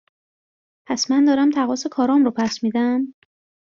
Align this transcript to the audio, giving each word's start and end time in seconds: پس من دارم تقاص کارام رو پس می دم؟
پس 0.87 1.11
من 1.11 1.25
دارم 1.25 1.51
تقاص 1.51 1.87
کارام 1.87 2.23
رو 2.25 2.31
پس 2.31 2.63
می 2.63 2.69
دم؟ 2.71 3.13